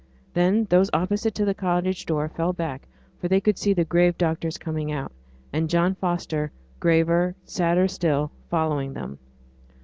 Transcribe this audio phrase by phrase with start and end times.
[0.33, 2.87] Then those opposite to the cottage door fell back,
[3.19, 5.11] for they could see the grave doctors coming out,
[5.53, 9.19] and John Foster, graver, sadder still, following them.